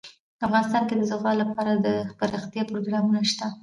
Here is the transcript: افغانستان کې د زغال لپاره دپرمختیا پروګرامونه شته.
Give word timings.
افغانستان 0.45 0.83
کې 0.87 0.95
د 0.97 1.01
زغال 1.11 1.35
لپاره 1.43 1.71
دپرمختیا 1.85 2.63
پروګرامونه 2.71 3.19
شته. 3.31 3.47